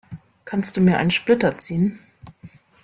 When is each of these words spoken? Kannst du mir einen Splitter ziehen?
Kannst 0.45 0.75
du 0.77 0.81
mir 0.81 0.97
einen 0.97 1.11
Splitter 1.11 1.59
ziehen? 1.59 1.99